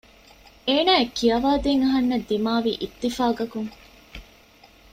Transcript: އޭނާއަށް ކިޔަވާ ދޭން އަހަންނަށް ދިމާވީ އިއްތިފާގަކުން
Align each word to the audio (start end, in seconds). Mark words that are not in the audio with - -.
އޭނާއަށް 0.67 1.13
ކިޔަވާ 1.17 1.51
ދޭން 1.63 1.81
އަހަންނަށް 1.83 2.27
ދިމާވީ 2.29 2.71
އިއްތިފާގަކުން 2.81 3.71